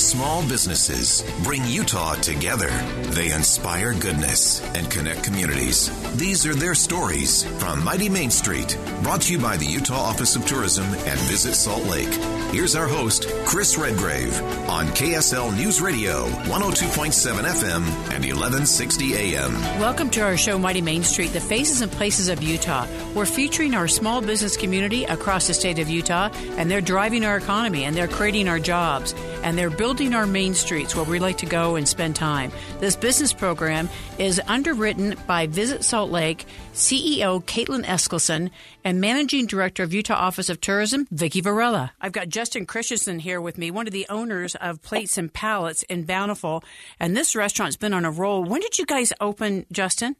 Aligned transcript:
small 0.00 0.42
businesses 0.48 1.22
bring 1.42 1.64
Utah 1.66 2.14
together. 2.14 2.70
They 3.12 3.32
inspire 3.32 3.92
goodness 3.92 4.60
and 4.74 4.90
connect 4.90 5.22
communities. 5.22 5.90
These 6.16 6.46
are 6.46 6.54
their 6.54 6.74
stories 6.74 7.44
from 7.60 7.84
Mighty 7.84 8.08
Main 8.08 8.30
Street, 8.30 8.78
brought 9.02 9.22
to 9.22 9.32
you 9.32 9.38
by 9.38 9.56
the 9.56 9.66
Utah 9.66 10.00
Office 10.00 10.36
of 10.36 10.46
Tourism 10.46 10.86
and 10.86 11.18
Visit 11.20 11.54
Salt 11.54 11.84
Lake. 11.84 12.12
Here's 12.52 12.74
our 12.74 12.86
host, 12.86 13.28
Chris 13.44 13.76
Redgrave, 13.76 14.40
on 14.68 14.86
KSL 14.88 15.54
News 15.56 15.80
Radio, 15.80 16.26
102.7 16.44 17.44
FM 17.44 17.84
and 18.10 18.24
1160 18.24 19.14
AM. 19.14 19.52
Welcome 19.78 20.10
to 20.10 20.20
our 20.22 20.36
show, 20.36 20.58
Mighty 20.58 20.80
Main 20.80 21.04
Street, 21.04 21.32
the 21.32 21.40
faces 21.40 21.80
and 21.80 21.92
places 21.92 22.28
of 22.28 22.42
Utah. 22.42 22.86
We're 23.14 23.26
featuring 23.26 23.74
our 23.74 23.88
small 23.88 24.20
business 24.20 24.56
community 24.56 25.04
across 25.04 25.46
the 25.46 25.54
state 25.54 25.78
of 25.78 25.90
Utah, 25.90 26.30
and 26.56 26.70
they're 26.70 26.80
driving 26.80 27.24
our 27.24 27.36
economy 27.36 27.84
and 27.84 27.94
they're 27.94 28.08
creating 28.08 28.48
our 28.48 28.58
jobs 28.58 29.14
and 29.42 29.56
they're 29.56 29.70
building 29.70 30.14
our 30.14 30.26
main 30.26 30.54
streets 30.54 30.94
where 30.94 31.04
we 31.04 31.18
like 31.18 31.38
to 31.38 31.46
go 31.46 31.76
and 31.76 31.88
spend 31.88 32.16
time. 32.16 32.52
This 32.78 32.96
business 32.96 33.32
program 33.32 33.88
is 34.18 34.40
underwritten 34.46 35.16
by 35.26 35.46
Visit 35.46 35.84
Salt 35.84 36.10
Lake 36.10 36.46
CEO 36.74 37.42
Kaitlin 37.44 37.84
Eskelson 37.84 38.50
and 38.84 39.00
Managing 39.00 39.46
Director 39.46 39.82
of 39.82 39.92
Utah 39.92 40.14
Office 40.14 40.48
of 40.48 40.60
Tourism 40.60 41.06
Vicki 41.10 41.40
Varela. 41.40 41.92
I've 42.00 42.12
got 42.12 42.28
Justin 42.28 42.66
Christensen 42.66 43.18
here 43.18 43.40
with 43.40 43.58
me, 43.58 43.70
one 43.70 43.86
of 43.86 43.92
the 43.92 44.06
owners 44.08 44.54
of 44.56 44.82
Plates 44.82 45.18
and 45.18 45.32
Palates 45.32 45.82
in 45.84 46.04
Bountiful, 46.04 46.62
and 46.98 47.16
this 47.16 47.34
restaurant's 47.36 47.76
been 47.76 47.92
on 47.94 48.04
a 48.04 48.10
roll. 48.10 48.44
When 48.44 48.60
did 48.60 48.78
you 48.78 48.86
guys 48.86 49.12
open, 49.20 49.66
Justin? 49.72 50.16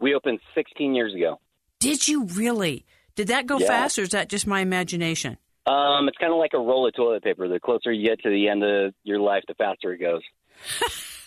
We 0.00 0.14
opened 0.14 0.40
16 0.54 0.94
years 0.94 1.14
ago. 1.14 1.40
Did 1.80 2.06
you 2.08 2.24
really? 2.26 2.84
Did 3.14 3.28
that 3.28 3.46
go 3.46 3.58
Yeah. 3.58 3.66
fast, 3.66 3.98
or 3.98 4.02
is 4.02 4.10
that 4.10 4.28
just 4.28 4.46
my 4.46 4.60
imagination? 4.60 5.38
Um, 5.68 6.08
it's 6.08 6.16
kind 6.18 6.32
of 6.32 6.38
like 6.38 6.52
a 6.54 6.58
roll 6.58 6.86
of 6.86 6.94
toilet 6.94 7.22
paper. 7.22 7.48
The 7.48 7.60
closer 7.60 7.92
you 7.92 8.06
get 8.08 8.20
to 8.22 8.30
the 8.30 8.48
end 8.48 8.62
of 8.62 8.94
your 9.04 9.20
life, 9.20 9.44
the 9.46 9.54
faster 9.54 9.92
it 9.92 9.98
goes. 9.98 10.22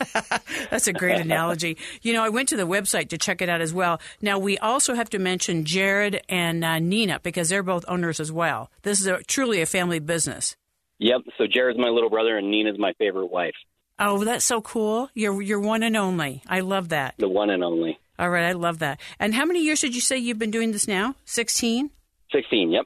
That's 0.71 0.87
a 0.87 0.93
great 0.93 1.20
analogy. 1.20 1.77
You 2.01 2.13
know, 2.13 2.23
I 2.23 2.29
went 2.29 2.49
to 2.49 2.57
the 2.57 2.65
website 2.67 3.09
to 3.09 3.17
check 3.17 3.41
it 3.41 3.49
out 3.49 3.61
as 3.61 3.71
well. 3.73 4.01
Now, 4.21 4.39
we 4.39 4.57
also 4.57 4.95
have 4.95 5.09
to 5.11 5.20
mention 5.20 5.63
Jared 5.63 6.21
and 6.27 6.65
uh, 6.65 6.79
Nina 6.79 7.20
because 7.21 7.49
they're 7.49 7.61
both 7.63 7.85
owners 7.87 8.20
as 8.20 8.31
well. 8.31 8.71
This 8.81 8.99
is 8.99 9.05
a, 9.07 9.21
truly 9.23 9.61
a 9.61 9.65
family 9.67 9.99
business. 9.99 10.55
Yep. 10.98 11.21
So 11.37 11.45
Jared's 11.48 11.77
my 11.79 11.89
little 11.89 12.09
brother, 12.09 12.37
and 12.37 12.49
Nina's 12.49 12.79
my 12.79 12.93
favorite 12.93 13.27
wife, 13.31 13.53
Oh, 14.03 14.23
that's 14.23 14.43
so 14.45 14.61
cool. 14.61 15.11
You're 15.13 15.39
you're 15.43 15.59
one 15.59 15.83
and 15.83 15.95
only. 15.95 16.41
I 16.48 16.61
love 16.61 16.89
that. 16.89 17.13
the 17.20 17.29
one 17.29 17.51
and 17.51 17.63
only. 17.63 17.99
All 18.17 18.31
right, 18.31 18.45
I 18.45 18.53
love 18.53 18.79
that. 18.79 18.99
And 19.20 19.35
how 19.35 19.45
many 19.45 19.61
years 19.63 19.81
did 19.81 19.93
you 19.93 20.01
say 20.01 20.17
you've 20.17 20.39
been 20.39 20.49
doing 20.49 20.71
this 20.71 20.87
now? 20.87 21.13
16? 21.26 21.91
16. 22.31 22.71
Yep. 22.71 22.85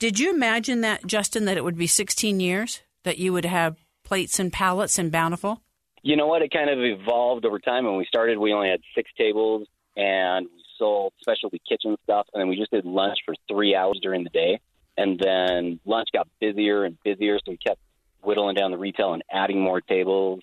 Did 0.00 0.18
you 0.18 0.30
imagine 0.32 0.80
that, 0.80 1.06
Justin, 1.06 1.44
that 1.44 1.58
it 1.58 1.62
would 1.62 1.76
be 1.76 1.86
16 1.86 2.40
years 2.40 2.80
that 3.04 3.18
you 3.18 3.34
would 3.34 3.44
have 3.44 3.76
plates 4.02 4.40
and 4.40 4.50
palates 4.50 4.98
and 4.98 5.12
bountiful? 5.12 5.60
You 6.02 6.16
know 6.16 6.26
what? 6.26 6.40
It 6.40 6.50
kind 6.50 6.70
of 6.70 6.78
evolved 6.78 7.44
over 7.44 7.58
time. 7.58 7.84
When 7.84 7.98
we 7.98 8.06
started, 8.06 8.38
we 8.38 8.54
only 8.54 8.70
had 8.70 8.80
six 8.94 9.10
tables, 9.18 9.68
and 9.98 10.46
we 10.46 10.62
sold 10.78 11.12
specialty 11.20 11.60
kitchen 11.68 11.98
stuff, 12.02 12.26
and 12.32 12.40
then 12.40 12.48
we 12.48 12.56
just 12.56 12.70
did 12.70 12.86
lunch 12.86 13.18
for 13.26 13.34
three 13.46 13.76
hours 13.76 14.00
during 14.00 14.24
the 14.24 14.30
day. 14.30 14.58
And 14.96 15.20
then 15.20 15.80
lunch 15.84 16.08
got 16.14 16.26
busier 16.40 16.86
and 16.86 16.96
busier, 17.04 17.36
so 17.36 17.50
we 17.50 17.58
kept 17.58 17.80
whittling 18.22 18.54
down 18.54 18.70
the 18.70 18.78
retail 18.78 19.12
and 19.12 19.22
adding 19.30 19.60
more 19.60 19.82
tables. 19.82 20.40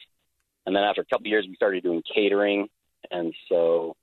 And 0.67 0.75
then 0.75 0.83
after 0.83 1.01
a 1.01 1.05
couple 1.05 1.25
of 1.25 1.31
years, 1.31 1.47
we 1.49 1.55
started 1.55 1.81
doing 1.81 2.03
catering. 2.13 2.67
And 3.09 3.33
so 3.49 3.95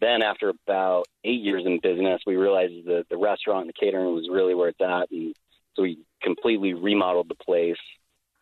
then 0.00 0.22
after 0.22 0.48
about 0.48 1.04
eight 1.24 1.40
years 1.40 1.64
in 1.66 1.78
business, 1.82 2.22
we 2.26 2.36
realized 2.36 2.86
that 2.86 3.06
the 3.10 3.16
restaurant 3.16 3.62
and 3.62 3.68
the 3.68 3.86
catering 3.86 4.14
was 4.14 4.28
really 4.30 4.54
where 4.54 4.68
it's 4.68 4.80
at. 4.80 5.10
And 5.10 5.34
so 5.74 5.82
we 5.82 5.98
completely 6.22 6.74
remodeled 6.74 7.28
the 7.28 7.34
place 7.34 7.76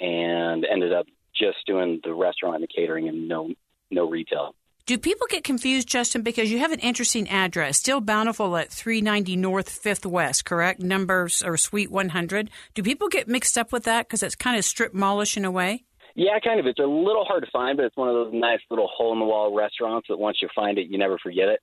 and 0.00 0.65
ended 0.65 0.92
up 0.92 1.06
just 1.34 1.59
doing 1.67 2.00
the 2.05 2.15
restaurant 2.15 2.56
and 2.56 2.65
the 2.65 2.69
catering 2.69 3.09
and 3.09 3.28
no 3.28 3.50
no 3.91 4.09
retail. 4.09 4.55
Do 4.87 4.97
people 4.97 5.27
get 5.28 5.45
confused, 5.45 5.87
Justin, 5.87 6.23
because 6.23 6.50
you 6.50 6.61
have 6.61 6.73
an 6.73 6.78
interesting 6.78 7.28
address, 7.28 7.77
still 7.77 8.00
bountiful 8.00 8.56
at 8.56 8.71
390 8.71 9.37
North 9.37 9.69
5th 9.69 10.06
West, 10.06 10.47
correct? 10.47 10.81
Numbers 10.81 11.43
or 11.43 11.59
Suite 11.59 11.91
100. 11.91 12.49
Do 12.72 12.83
people 12.83 13.09
get 13.09 13.28
mixed 13.28 13.59
up 13.59 13.71
with 13.71 13.84
that 13.84 14.06
because 14.06 14.22
it's 14.22 14.34
kind 14.34 14.56
of 14.56 14.65
strip 14.65 14.94
mallish 14.94 15.37
in 15.37 15.44
a 15.44 15.50
way? 15.50 15.84
Yeah, 16.19 16.37
kind 16.41 16.59
of. 16.59 16.67
It's 16.67 16.81
a 16.81 16.83
little 16.83 17.25
hard 17.25 17.45
to 17.45 17.51
find, 17.53 17.77
but 17.77 17.87
it's 17.87 17.97
one 17.97 18.09
of 18.09 18.15
those 18.15 18.33
nice 18.34 18.59
little 18.71 18.89
hole 18.89 19.12
in 19.12 19.21
the 19.21 19.25
wall 19.25 19.55
restaurants 19.55 20.09
that 20.09 20.19
once 20.19 20.39
you 20.43 20.49
find 20.53 20.77
it, 20.77 20.89
you 20.89 20.99
never 20.99 21.17
forget 21.17 21.47
it. 21.47 21.61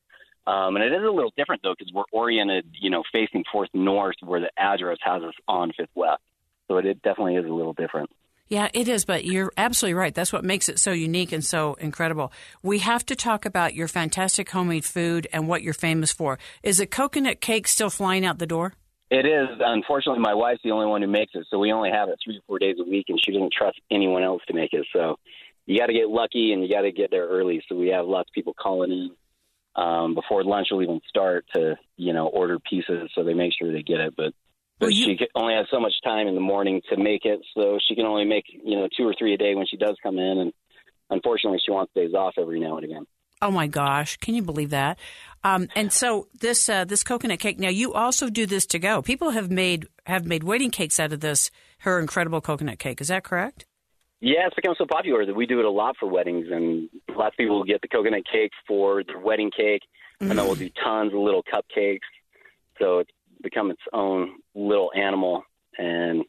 Um, 0.48 0.78
and 0.78 0.86
it 0.86 0.94
is 0.94 1.04
a 1.06 1.12
little 1.12 1.34
different 1.36 1.62
though 1.62 1.76
because 1.78 1.92
we're 1.94 2.06
oriented, 2.14 2.66
you 2.80 2.90
know, 2.90 3.04
facing 3.12 3.44
Fourth 3.52 3.68
North, 3.74 4.16
where 4.22 4.40
the 4.40 4.50
address 4.56 4.98
has 5.02 5.24
us 5.24 5.34
on 5.50 5.74
Fifth 5.78 5.90
West. 5.94 6.22
So 6.70 6.78
it, 6.78 6.86
it 6.86 7.02
definitely 7.02 7.36
is 7.36 7.44
a 7.44 7.54
little 7.54 7.74
different. 7.74 8.10
Yeah, 8.48 8.70
it 8.74 8.88
is, 8.88 9.04
but 9.04 9.26
you're 9.26 9.52
absolutely 9.58 9.96
right. 9.96 10.16
That's 10.16 10.32
what 10.32 10.46
makes 10.46 10.70
it 10.70 10.80
so 10.80 10.94
unique 10.94 11.34
and 11.34 11.44
so 11.44 11.74
incredible. 11.74 12.32
We 12.64 12.80
have 12.80 13.06
to 13.08 13.16
talk 13.16 13.46
about 13.46 13.76
your 13.76 13.90
fantastic 13.90 14.50
homemade 14.50 14.86
food 14.86 15.28
and 15.34 15.50
what 15.50 15.64
you're 15.64 15.74
famous 15.74 16.14
for. 16.14 16.40
Is 16.64 16.78
the 16.78 16.86
coconut 16.86 17.42
cake 17.42 17.68
still 17.68 17.90
flying 17.90 18.26
out 18.26 18.40
the 18.40 18.48
door? 18.48 18.76
It 19.12 19.26
is. 19.26 19.48
Unfortunately, 19.60 20.20
my 20.22 20.34
wife's 20.34 20.62
the 20.64 20.72
only 20.72 20.88
one 20.88 21.02
who 21.02 21.08
makes 21.08 21.34
it, 21.36 21.46
so 21.50 21.60
we 21.60 21.72
only 21.72 21.92
have 21.92 22.10
it 22.10 22.18
three 22.24 22.38
or 22.38 22.42
four 22.48 22.60
days 22.60 22.78
a 22.80 22.90
week, 22.90 23.06
and 23.10 23.20
she 23.24 23.32
doesn't 23.32 23.54
trust 23.54 23.80
anyone 23.92 24.24
else 24.24 24.42
to 24.48 24.54
make 24.54 24.74
it. 24.74 24.86
So 24.92 25.18
you 25.68 25.80
got 25.80 25.88
to 25.88 25.94
get 25.94 26.10
lucky, 26.10 26.54
and 26.54 26.64
you 26.64 26.70
got 26.70 26.82
to 26.82 26.92
get 26.92 27.12
there 27.12 27.28
early. 27.28 27.64
So 27.70 27.76
we 27.76 27.90
have 27.90 28.08
lots 28.08 28.30
of 28.30 28.34
people 28.34 28.54
calling 28.54 28.92
in 28.92 29.12
um, 29.76 30.16
before 30.16 30.44
lunch 30.44 30.70
will 30.72 30.82
even 30.82 31.02
start 31.08 31.46
to, 31.54 31.76
you 31.98 32.14
know, 32.14 32.28
order 32.28 32.60
pieces, 32.60 33.12
so 33.14 33.24
they 33.24 33.34
make 33.34 33.52
sure 33.58 33.72
they 33.72 33.84
get 33.84 34.00
it. 34.00 34.14
But 34.16 34.34
but 34.80 34.88
Well, 34.88 34.92
you- 34.92 35.18
she 35.18 35.28
only 35.36 35.54
has 35.54 35.68
so 35.70 35.80
much 35.80 35.94
time 36.04 36.28
in 36.28 36.36
the 36.36 36.42
morning 36.42 36.82
to 36.90 36.98
make 36.98 37.26
it, 37.26 37.40
so 37.54 37.78
she 37.88 37.96
can 37.96 38.06
only 38.06 38.26
make 38.26 38.46
you 38.50 38.76
know 38.76 38.88
two 38.98 39.08
or 39.08 39.14
three 39.18 39.34
a 39.34 39.38
day 39.38 39.56
when 39.56 39.68
she 39.68 39.78
does 39.78 39.98
come 40.02 40.18
in, 40.18 40.38
and 40.40 40.54
unfortunately, 41.10 41.60
she 41.64 41.72
wants 41.72 41.94
days 41.94 42.14
off 42.14 42.34
every 42.38 42.60
now 42.60 42.78
and 42.78 42.86
again. 42.86 43.06
Oh 43.42 43.52
my 43.52 43.68
gosh, 43.68 44.18
can 44.18 44.34
you 44.34 44.42
believe 44.42 44.70
that? 44.70 44.98
Um, 45.44 45.68
and 45.76 45.94
so 45.94 46.28
this 46.40 46.70
uh, 46.70 46.86
this 46.86 47.04
coconut 47.04 47.40
cake. 47.40 47.60
Now 47.60 47.70
you 47.70 47.94
also 47.94 48.30
do 48.30 48.46
this 48.46 48.66
to 48.68 48.80
go. 48.80 49.02
People 49.02 49.32
have 49.32 49.52
made 49.52 49.88
have 50.06 50.26
made 50.26 50.44
wedding 50.44 50.72
cakes 50.72 51.00
out 51.00 51.14
of 51.14 51.20
this. 51.20 51.52
Her 51.80 52.00
incredible 52.00 52.42
coconut 52.42 52.80
cake. 52.80 53.00
Is 53.02 53.10
that 53.10 53.24
correct? 53.24 53.66
Yeah, 54.22 54.48
it's 54.48 54.56
become 54.56 54.74
so 54.78 54.88
popular 54.90 55.26
that 55.26 55.36
we 55.36 55.46
do 55.46 55.60
it 55.60 55.66
a 55.66 55.70
lot 55.70 55.98
for 56.00 56.10
weddings, 56.10 56.48
and 56.50 56.90
lots 57.16 57.34
of 57.34 57.38
people 57.38 57.58
will 57.58 57.64
get 57.64 57.82
the 57.82 57.88
coconut 57.88 58.24
cake 58.32 58.52
for 58.68 59.04
their 59.04 59.20
wedding 59.20 59.52
cake, 59.56 59.84
and 60.20 60.32
then 60.32 60.38
we'll 60.38 60.56
do 60.56 60.70
tons 60.84 61.14
of 61.14 61.20
little 61.20 61.44
cupcakes. 61.44 62.00
So 62.80 63.00
it's 63.00 63.12
become 63.44 63.70
its 63.70 63.82
own 63.94 64.38
little 64.56 64.90
animal, 64.96 65.44
and 65.78 66.24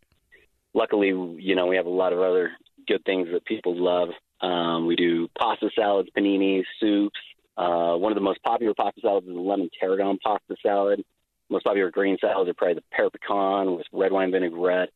luckily, 0.75 1.09
you 1.09 1.55
know, 1.55 1.67
we 1.67 1.77
have 1.77 1.87
a 1.87 1.91
lot 1.91 2.13
of 2.13 2.19
other 2.19 2.51
good 2.87 3.03
things 3.07 3.29
that 3.33 3.47
people 3.47 3.75
love. 3.75 4.11
Um, 4.41 4.87
we 4.87 4.97
do 4.97 5.29
pasta 5.39 5.71
salads, 5.75 6.09
paninis, 6.17 6.65
soups. 6.81 7.19
Uh, 7.57 7.97
one 7.97 8.13
of 8.13 8.17
the 8.17 8.23
most 8.23 8.43
popular 8.43 8.75
pasta 8.75 9.01
salads 9.01 9.27
is 9.27 9.35
the 9.35 9.41
lemon 9.41 9.71
tarragon 9.81 10.19
pasta 10.23 10.57
salad. 10.63 11.03
Most 11.49 11.65
popular 11.65 11.91
green 11.91 12.19
salads 12.21 12.51
are 12.51 12.55
probably 12.55 12.75
the 12.75 12.83
pear 12.93 13.09
pecan 13.09 13.77
with 13.77 13.87
red 13.93 14.13
wine 14.13 14.33
vinaigrette 14.33 14.91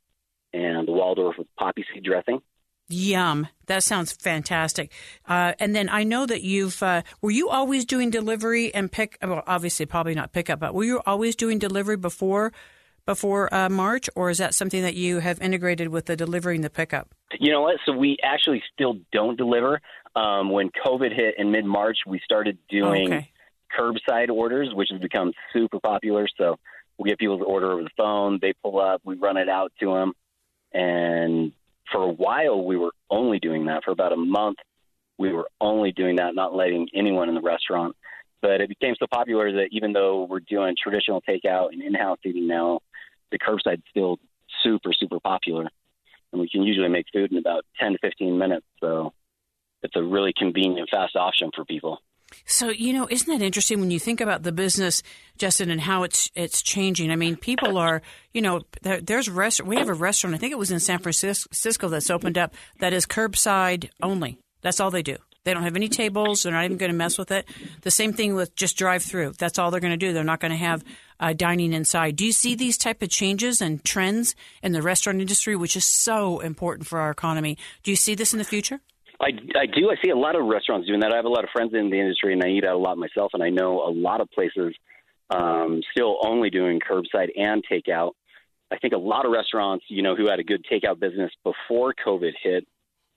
and 0.52 0.86
the 0.86 0.92
Waldorf 0.92 1.36
with 1.38 1.46
poppy 1.56 1.84
seed 1.94 2.04
dressing. 2.04 2.40
Yum! 2.88 3.46
That 3.66 3.84
sounds 3.84 4.12
fantastic. 4.12 4.90
Uh, 5.28 5.52
and 5.60 5.76
then 5.76 5.88
I 5.88 6.02
know 6.02 6.26
that 6.26 6.42
you've 6.42 6.82
uh, 6.82 7.02
were 7.22 7.30
you 7.30 7.48
always 7.48 7.84
doing 7.84 8.10
delivery 8.10 8.74
and 8.74 8.90
pick? 8.90 9.16
Well, 9.22 9.44
obviously, 9.46 9.86
probably 9.86 10.16
not 10.16 10.32
pickup, 10.32 10.58
but 10.58 10.74
were 10.74 10.84
you 10.84 11.00
always 11.06 11.36
doing 11.36 11.60
delivery 11.60 11.96
before 11.96 12.52
before 13.06 13.52
uh, 13.54 13.68
March, 13.68 14.10
or 14.16 14.28
is 14.28 14.38
that 14.38 14.54
something 14.54 14.82
that 14.82 14.94
you 14.94 15.20
have 15.20 15.40
integrated 15.40 15.88
with 15.88 16.06
the 16.06 16.16
delivery 16.16 16.56
and 16.56 16.64
the 16.64 16.70
pickup? 16.70 17.14
You 17.40 17.50
know 17.50 17.62
what? 17.62 17.76
So 17.86 17.92
we 17.92 18.18
actually 18.22 18.62
still 18.74 18.98
don't 19.12 19.38
deliver. 19.38 19.80
Um, 20.14 20.50
when 20.50 20.68
COVID 20.84 21.16
hit 21.16 21.36
in 21.38 21.50
mid 21.50 21.64
March, 21.64 21.96
we 22.06 22.20
started 22.22 22.58
doing 22.68 23.06
okay. 23.14 23.30
curbside 23.76 24.28
orders, 24.28 24.68
which 24.74 24.88
has 24.92 25.00
become 25.00 25.32
super 25.50 25.80
popular. 25.80 26.28
So 26.36 26.58
we 26.98 27.08
get 27.08 27.18
people 27.18 27.38
to 27.38 27.44
order 27.44 27.72
over 27.72 27.82
the 27.82 27.90
phone. 27.96 28.40
They 28.42 28.52
pull 28.62 28.78
up, 28.78 29.00
we 29.04 29.14
run 29.16 29.38
it 29.38 29.48
out 29.48 29.72
to 29.80 29.86
them. 29.86 30.12
And 30.74 31.52
for 31.90 32.02
a 32.02 32.12
while, 32.12 32.62
we 32.62 32.76
were 32.76 32.92
only 33.08 33.38
doing 33.38 33.64
that. 33.66 33.84
For 33.84 33.90
about 33.90 34.12
a 34.12 34.18
month, 34.18 34.58
we 35.16 35.32
were 35.32 35.48
only 35.62 35.92
doing 35.92 36.16
that, 36.16 36.34
not 36.34 36.54
letting 36.54 36.88
anyone 36.94 37.30
in 37.30 37.34
the 37.34 37.40
restaurant. 37.40 37.96
But 38.42 38.60
it 38.60 38.68
became 38.68 38.96
so 38.98 39.06
popular 39.10 39.50
that 39.50 39.68
even 39.70 39.94
though 39.94 40.26
we're 40.28 40.40
doing 40.40 40.74
traditional 40.80 41.22
takeout 41.22 41.68
and 41.72 41.80
in 41.80 41.94
house 41.94 42.18
eating 42.22 42.46
now, 42.46 42.80
the 43.32 43.38
curbside's 43.38 43.82
still 43.88 44.18
super, 44.62 44.92
super 44.92 45.20
popular. 45.20 45.70
And 46.32 46.40
we 46.40 46.48
can 46.48 46.62
usually 46.62 46.88
make 46.88 47.06
food 47.12 47.32
in 47.32 47.38
about 47.38 47.64
10 47.80 47.92
to 47.92 47.98
15 47.98 48.38
minutes. 48.38 48.66
So 48.80 49.12
it's 49.82 49.96
a 49.96 50.02
really 50.02 50.32
convenient, 50.36 50.88
fast 50.90 51.16
option 51.16 51.50
for 51.54 51.64
people. 51.64 51.98
So 52.46 52.68
you 52.68 52.92
know, 52.92 53.08
isn't 53.10 53.28
that 53.28 53.44
interesting 53.44 53.80
when 53.80 53.90
you 53.90 53.98
think 53.98 54.20
about 54.20 54.42
the 54.42 54.52
business, 54.52 55.02
Justin, 55.36 55.70
and 55.70 55.80
how 55.80 56.04
it's 56.04 56.30
it's 56.34 56.62
changing? 56.62 57.10
I 57.10 57.16
mean, 57.16 57.36
people 57.36 57.76
are, 57.76 58.02
you 58.32 58.40
know, 58.40 58.62
there, 58.82 59.00
there's 59.00 59.28
rest. 59.28 59.62
We 59.64 59.76
have 59.76 59.88
a 59.88 59.94
restaurant. 59.94 60.34
I 60.34 60.38
think 60.38 60.52
it 60.52 60.58
was 60.58 60.70
in 60.70 60.80
San 60.80 61.00
Francisco 61.00 61.88
that's 61.88 62.10
opened 62.10 62.38
up 62.38 62.54
that 62.78 62.92
is 62.92 63.06
curbside 63.06 63.90
only. 64.02 64.38
That's 64.62 64.80
all 64.80 64.90
they 64.90 65.02
do. 65.02 65.16
They 65.44 65.54
don't 65.54 65.62
have 65.62 65.76
any 65.76 65.88
tables. 65.88 66.42
They're 66.42 66.52
not 66.52 66.64
even 66.64 66.76
going 66.76 66.90
to 66.90 66.96
mess 66.96 67.16
with 67.16 67.30
it. 67.30 67.46
The 67.80 67.90
same 67.90 68.12
thing 68.12 68.34
with 68.34 68.54
just 68.54 68.76
drive 68.76 69.02
through. 69.02 69.32
That's 69.38 69.58
all 69.58 69.70
they're 69.70 69.80
going 69.80 69.92
to 69.92 69.96
do. 69.96 70.12
They're 70.12 70.22
not 70.22 70.40
going 70.40 70.52
to 70.52 70.58
have 70.58 70.84
uh, 71.18 71.32
dining 71.32 71.72
inside. 71.72 72.16
Do 72.16 72.26
you 72.26 72.32
see 72.32 72.54
these 72.54 72.76
type 72.76 73.00
of 73.00 73.08
changes 73.08 73.62
and 73.62 73.82
trends 73.82 74.34
in 74.62 74.72
the 74.72 74.82
restaurant 74.82 75.20
industry, 75.20 75.56
which 75.56 75.76
is 75.76 75.84
so 75.84 76.40
important 76.40 76.86
for 76.86 76.98
our 76.98 77.10
economy? 77.10 77.56
Do 77.82 77.90
you 77.90 77.96
see 77.96 78.14
this 78.14 78.32
in 78.34 78.38
the 78.38 78.44
future? 78.44 78.80
I, 79.20 79.28
I 79.54 79.66
do. 79.66 79.90
I 79.90 79.96
see 80.02 80.10
a 80.10 80.16
lot 80.16 80.34
of 80.34 80.46
restaurants 80.46 80.86
doing 80.86 81.00
that. 81.00 81.12
I 81.12 81.16
have 81.16 81.26
a 81.26 81.30
lot 81.30 81.44
of 81.44 81.50
friends 81.50 81.72
in 81.74 81.90
the 81.90 82.00
industry, 82.00 82.32
and 82.32 82.42
I 82.42 82.48
eat 82.48 82.64
out 82.64 82.74
a 82.74 82.78
lot 82.78 82.96
myself. 82.98 83.32
And 83.34 83.42
I 83.42 83.50
know 83.50 83.80
a 83.80 83.92
lot 83.92 84.20
of 84.20 84.30
places 84.30 84.74
um, 85.30 85.82
still 85.92 86.18
only 86.22 86.50
doing 86.50 86.80
curbside 86.80 87.28
and 87.36 87.62
takeout. 87.70 88.12
I 88.70 88.78
think 88.78 88.94
a 88.94 88.98
lot 88.98 89.26
of 89.26 89.32
restaurants, 89.32 89.84
you 89.88 90.02
know, 90.02 90.14
who 90.14 90.28
had 90.28 90.38
a 90.38 90.44
good 90.44 90.64
takeout 90.70 91.00
business 91.00 91.30
before 91.44 91.94
COVID 92.06 92.32
hit, 92.42 92.66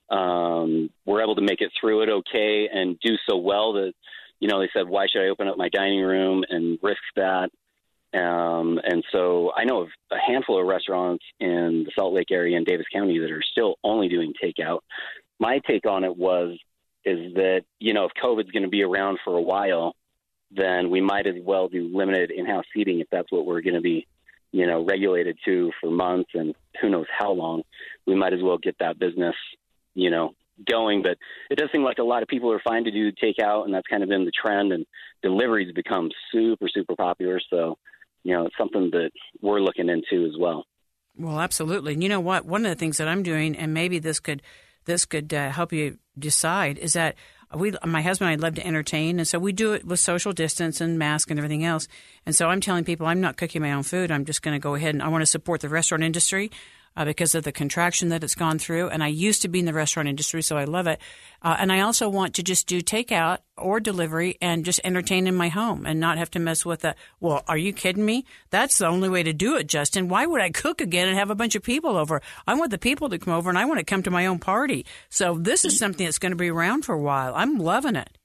um, 0.10 0.90
were 1.06 1.22
able 1.22 1.36
to 1.36 1.42
make 1.42 1.62
it 1.62 1.72
through 1.80 2.04
it 2.04 2.10
okay 2.10 2.70
and 2.72 3.00
do 3.00 3.16
so 3.28 3.38
well 3.38 3.74
that, 3.74 3.94
you 4.40 4.48
know, 4.48 4.60
they 4.60 4.70
said, 4.74 4.88
why 4.88 5.08
should 5.12 5.24
I 5.24 5.30
open 5.30 5.48
up 5.48 5.58
my 5.58 5.70
dining 5.70 6.02
room 6.02 6.44
and 6.50 6.78
risk 6.82 7.02
that? 7.16 7.50
Um, 8.14 8.80
and 8.84 9.04
so 9.12 9.52
I 9.56 9.64
know 9.64 9.82
of 9.82 9.88
a 10.12 10.18
handful 10.18 10.60
of 10.62 10.68
restaurants 10.68 11.24
in 11.40 11.84
the 11.86 11.92
Salt 11.96 12.14
Lake 12.14 12.32
area 12.32 12.58
and 12.58 12.66
Davis 12.66 12.86
County 12.94 13.18
that 13.20 13.32
are 13.32 13.42
still 13.52 13.76
only 13.84 14.08
doing 14.08 14.34
takeout. 14.44 14.80
My 15.40 15.60
take 15.68 15.88
on 15.88 16.04
it 16.04 16.16
was 16.16 16.58
is 17.06 17.34
that 17.34 17.64
you 17.80 17.94
know 17.94 18.06
if 18.06 18.12
COVID's 18.22 18.52
going 18.52 18.64
to 18.64 18.70
be 18.70 18.84
around 18.84 19.18
for 19.26 19.36
a 19.36 19.42
while, 19.42 19.96
then 20.52 20.90
we 20.90 21.02
might 21.02 21.26
as 21.28 21.36
well 21.42 21.68
do 21.68 21.90
limited 21.94 22.32
in-house 22.32 22.66
seating 22.74 23.00
if 23.00 23.08
that's 23.12 23.32
what 23.32 23.46
we're 23.46 23.62
going 23.62 23.74
to 23.74 23.82
be, 23.82 24.06
you 24.52 24.68
know, 24.68 24.86
regulated 24.86 25.38
to 25.46 25.72
for 25.82 25.90
months 25.90 26.30
and 26.34 26.54
who 26.82 26.90
knows 26.90 27.08
how 27.18 27.32
long. 27.32 27.64
We 28.06 28.16
might 28.16 28.34
as 28.34 28.42
well 28.44 28.58
get 28.58 28.78
that 28.80 29.00
business, 29.00 29.36
you 29.94 30.10
know, 30.10 30.32
going. 30.68 31.02
But 31.02 31.18
it 31.50 31.58
does 31.58 31.70
seem 31.72 31.84
like 31.84 31.98
a 31.98 32.04
lot 32.04 32.24
of 32.24 32.30
people 32.30 32.52
are 32.52 32.62
fine 32.64 32.84
to 32.86 32.92
do 32.92 33.12
takeout, 33.12 33.66
and 33.66 33.74
that's 33.74 33.88
kind 33.88 34.04
of 34.04 34.10
been 34.10 34.26
the 34.26 34.32
trend. 34.32 34.72
And 34.72 34.86
deliveries 35.22 35.74
become 35.74 36.10
super, 36.32 36.68
super 36.74 36.96
popular. 36.96 37.40
So, 37.50 37.78
you 38.24 38.34
know, 38.36 38.46
it's 38.46 38.58
something 38.58 38.90
that 38.92 39.12
we're 39.42 39.62
looking 39.62 39.90
into 39.90 40.26
as 40.26 40.34
well. 40.40 40.66
Well, 41.18 41.40
absolutely. 41.40 41.94
And 41.94 42.04
you 42.04 42.10
know 42.10 42.20
what? 42.20 42.46
One 42.46 42.66
of 42.66 42.70
the 42.70 42.80
things 42.80 42.98
that 42.98 43.08
I'm 43.08 43.24
doing, 43.24 43.56
and 43.56 43.74
maybe 43.74 44.00
this 44.00 44.20
could 44.20 44.42
this 44.86 45.06
could 45.06 45.34
uh, 45.34 45.50
help 45.50 45.72
you 45.72 45.98
decide, 46.20 46.78
is 46.78 46.94
that 46.94 47.16
we, 47.56 47.74
my 47.86 48.02
husband 48.02 48.32
and 48.32 48.42
I 48.42 48.46
love 48.46 48.56
to 48.56 48.66
entertain, 48.66 49.20
and 49.20 49.28
so 49.28 49.40
we 49.40 49.54
do 49.54 49.74
it 49.74 49.86
with 49.86 50.00
social 50.00 50.34
distance 50.34 50.82
and 50.82 51.00
mask 51.00 51.30
and 51.30 51.40
everything 51.40 51.64
else. 51.64 51.88
And 52.26 52.36
so 52.36 52.48
I'm 52.48 52.60
telling 52.60 52.84
people 52.84 53.06
I'm 53.06 53.22
not 53.22 53.38
cooking 53.38 53.62
my 53.62 53.72
own 53.72 53.84
food. 53.84 54.12
I'm 54.12 54.26
just 54.26 54.42
going 54.42 54.56
to 54.56 54.60
go 54.60 54.76
ahead 54.76 54.94
and 54.94 55.04
I 55.04 55.08
want 55.08 55.22
to 55.22 55.28
support 55.28 55.62
the 55.62 55.70
restaurant 55.70 56.04
industry 56.04 56.52
uh, 56.96 57.06
because 57.06 57.36
of 57.36 57.44
the 57.44 57.52
contraction 57.52 58.10
that 58.10 58.24
it's 58.24 58.36
gone 58.36 58.60
through. 58.60 58.90
And 58.90 59.04
I 59.04 59.08
used 59.08 59.42
to 59.44 59.48
be 59.48 59.60
in 59.60 59.66
the 59.66 59.74
restaurant 59.74 60.10
industry, 60.10 60.42
so 60.42 60.58
I 60.58 60.66
love 60.66 60.88
it. 60.88 61.00
Uh, 61.42 61.56
and 61.60 61.72
I 61.72 61.82
also 61.82 62.10
want 62.10 62.36
to 62.36 62.44
just 62.44 62.68
do 62.68 62.82
takeout 62.82 63.40
or 63.58 63.80
delivery 63.80 64.38
and 64.42 64.66
just 64.66 64.80
entertain 64.84 65.28
in 65.28 65.36
my 65.36 65.50
home 65.50 65.86
and 65.86 66.00
not 66.00 66.18
have 66.18 66.32
to 66.32 66.40
mess 66.40 66.66
with 66.66 66.82
that. 66.82 66.98
Well, 67.20 67.44
are 67.48 67.58
you 67.58 67.74
kidding 67.74 68.06
me? 68.06 68.26
That's 68.50 68.78
the 68.78 68.88
only 68.88 69.10
way 69.10 69.24
to 69.24 69.34
do 69.34 69.56
it, 69.58 69.68
Justin. 69.68 70.08
Why 70.08 70.26
would 70.26 70.42
I 70.42 70.50
cook 70.50 70.82
again 70.82 71.08
and 71.08 71.18
have 71.18 71.30
a 71.30 71.36
bunch 71.36 71.56
of 71.56 71.64
people 71.64 71.98
over? 71.98 72.22
I 72.48 72.54
want 72.56 72.72
the 72.72 72.78
people 72.78 73.10
to 73.10 73.20
come 73.20 73.34
over 73.34 73.50
and 73.50 73.58
I 73.58 73.66
want 73.66 73.80
to 73.80 73.86
come 73.86 74.04
to 74.04 74.12
my 74.12 74.26
own 74.26 74.40
party. 74.40 74.86
So 75.10 75.38
this 75.38 75.66
is 75.66 75.78
something 75.78 76.06
that's 76.06 76.20
going 76.20 76.32
to 76.32 76.38
be 76.38 76.50
around 76.50 76.84
for 76.84 76.94
a 76.94 77.02
while. 77.02 77.34
I'm 77.36 77.58
loving 77.58 77.96
it. 77.96 78.18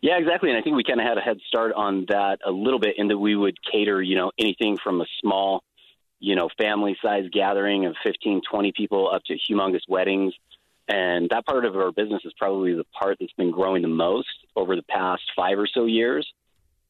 Yeah, 0.00 0.18
exactly. 0.18 0.50
And 0.50 0.58
I 0.58 0.62
think 0.62 0.76
we 0.76 0.84
kind 0.84 1.00
of 1.00 1.06
had 1.06 1.18
a 1.18 1.20
head 1.20 1.38
start 1.48 1.72
on 1.72 2.06
that 2.08 2.38
a 2.46 2.52
little 2.52 2.78
bit 2.78 2.94
in 2.98 3.08
that 3.08 3.18
we 3.18 3.34
would 3.34 3.56
cater, 3.70 4.00
you 4.00 4.16
know, 4.16 4.30
anything 4.38 4.76
from 4.82 5.00
a 5.00 5.06
small 5.20 5.64
you 6.20 6.34
know, 6.34 6.48
family 6.58 6.96
size 7.02 7.24
gathering 7.32 7.86
of 7.86 7.94
15, 8.04 8.42
20 8.50 8.72
people 8.76 9.10
up 9.12 9.22
to 9.24 9.34
humongous 9.34 9.82
weddings. 9.88 10.34
And 10.88 11.28
that 11.30 11.46
part 11.46 11.64
of 11.64 11.76
our 11.76 11.92
business 11.92 12.22
is 12.24 12.32
probably 12.38 12.74
the 12.74 12.84
part 12.98 13.18
that's 13.20 13.32
been 13.34 13.50
growing 13.50 13.82
the 13.82 13.88
most 13.88 14.28
over 14.56 14.74
the 14.74 14.82
past 14.82 15.22
five 15.36 15.58
or 15.58 15.66
so 15.66 15.84
years. 15.84 16.26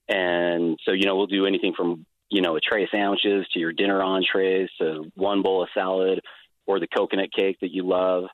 And 0.09 0.79
so, 0.85 0.93
you 0.93 1.05
know, 1.05 1.17
we'll 1.17 1.27
do 1.27 1.47
anything 1.47 1.75
from, 1.77 2.07
you 2.31 2.41
know, 2.41 2.57
a 2.57 2.61
tray 2.61 2.85
of 2.85 2.91
sandwiches 2.91 3.47
to 3.53 3.59
your 3.59 3.73
dinner 3.73 4.03
entrees 4.03 4.71
to 4.79 5.11
one 5.15 5.43
bowl 5.43 5.63
of 5.63 5.69
salad 5.75 6.21
or 6.67 6.81
the 6.81 6.87
coconut 6.87 7.31
cake 7.37 7.59
that 7.61 7.73
you 7.73 7.87
love. 7.87 8.25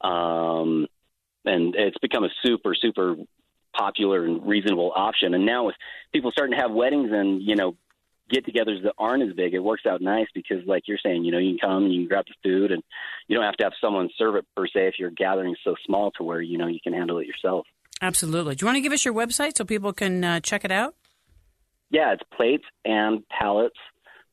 Um, 0.00 0.86
and 1.44 1.74
it's 1.76 1.98
become 1.98 2.24
a 2.24 2.30
super, 2.42 2.74
super 2.74 3.16
popular 3.76 4.24
and 4.24 4.46
reasonable 4.46 4.92
option. 4.94 5.34
And 5.34 5.46
now 5.46 5.66
with 5.66 5.76
people 6.12 6.30
starting 6.32 6.56
to 6.56 6.62
have 6.62 6.72
weddings 6.72 7.10
and, 7.12 7.42
you 7.42 7.56
know, 7.56 7.76
get-togethers 8.30 8.82
that 8.84 8.94
aren't 8.98 9.22
as 9.22 9.34
big, 9.34 9.54
it 9.54 9.58
works 9.58 9.82
out 9.88 10.00
nice 10.00 10.26
because, 10.34 10.58
like 10.66 10.84
you're 10.86 10.98
saying, 11.02 11.24
you 11.24 11.32
know, 11.32 11.38
you 11.38 11.58
can 11.58 11.68
come, 11.68 11.84
and 11.84 11.92
you 11.92 12.00
can 12.00 12.08
grab 12.08 12.24
the 12.26 12.34
food, 12.48 12.72
and 12.72 12.82
you 13.28 13.36
don't 13.36 13.44
have 13.44 13.56
to 13.56 13.64
have 13.64 13.72
someone 13.80 14.08
serve 14.16 14.36
it 14.36 14.46
per 14.56 14.66
se 14.66 14.88
if 14.88 14.98
your 14.98 15.10
gathering 15.10 15.56
so 15.64 15.74
small 15.86 16.10
to 16.12 16.22
where 16.22 16.40
you 16.40 16.58
know 16.58 16.66
you 16.66 16.80
can 16.82 16.92
handle 16.92 17.18
it 17.18 17.26
yourself. 17.26 17.66
Absolutely. 18.02 18.54
Do 18.54 18.64
you 18.64 18.66
want 18.66 18.76
to 18.76 18.80
give 18.80 18.92
us 18.92 19.04
your 19.04 19.14
website 19.14 19.56
so 19.56 19.64
people 19.64 19.92
can 19.92 20.24
uh, 20.24 20.40
check 20.40 20.64
it 20.64 20.72
out? 20.72 20.94
Yeah, 21.90 22.12
it's 22.12 22.22
plates 22.34 22.64
and 22.84 23.22
palates 23.28 23.74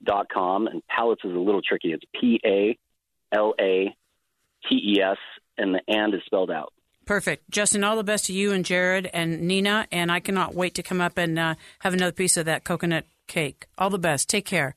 is 0.05 1.33
a 1.35 1.39
little 1.39 1.61
tricky. 1.61 1.91
It's 1.91 2.03
P 2.19 2.39
A 2.45 2.77
L 3.35 3.53
A 3.59 3.95
T 4.69 4.75
E 4.75 5.01
S, 5.01 5.17
and 5.57 5.73
the 5.73 5.81
and 5.87 6.13
is 6.13 6.21
spelled 6.25 6.51
out. 6.51 6.71
Perfect. 7.05 7.49
Justin, 7.49 7.83
all 7.83 7.95
the 7.95 8.03
best 8.03 8.25
to 8.25 8.33
you 8.33 8.51
and 8.51 8.65
Jared 8.65 9.09
and 9.13 9.41
Nina, 9.41 9.87
and 9.91 10.11
I 10.11 10.19
cannot 10.19 10.53
wait 10.53 10.75
to 10.75 10.83
come 10.83 10.99
up 10.99 11.17
and 11.17 11.39
uh, 11.39 11.55
have 11.79 11.93
another 11.93 12.11
piece 12.11 12.35
of 12.35 12.45
that 12.45 12.65
coconut 12.65 13.05
cake. 13.27 13.67
All 13.77 13.89
the 13.89 13.99
best. 13.99 14.29
Take 14.29 14.45
care. 14.45 14.75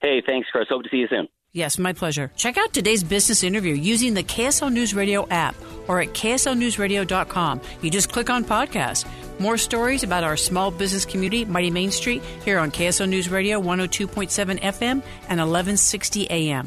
Hey, 0.00 0.22
thanks, 0.24 0.48
Chris. 0.50 0.66
Hope 0.68 0.82
to 0.84 0.88
see 0.90 0.98
you 0.98 1.08
soon. 1.08 1.28
Yes, 1.52 1.78
my 1.78 1.92
pleasure. 1.92 2.30
Check 2.36 2.58
out 2.58 2.72
today's 2.72 3.02
business 3.02 3.42
interview 3.42 3.74
using 3.74 4.14
the 4.14 4.22
KSL 4.22 4.72
News 4.72 4.94
Radio 4.94 5.26
app 5.28 5.56
or 5.88 6.00
at 6.00 6.08
kslnewsradio.com. 6.08 7.60
You 7.80 7.90
just 7.90 8.12
click 8.12 8.28
on 8.28 8.44
podcast. 8.44 9.06
More 9.40 9.56
stories 9.56 10.02
about 10.02 10.24
our 10.24 10.36
small 10.36 10.70
business 10.70 11.04
community, 11.04 11.44
Mighty 11.44 11.70
Main 11.70 11.90
Street, 11.90 12.22
here 12.44 12.58
on 12.58 12.70
KSL 12.70 13.08
News 13.08 13.30
Radio 13.30 13.60
102.7 13.60 14.60
FM 14.60 15.02
and 15.28 15.40
1160 15.40 16.30
AM. 16.30 16.66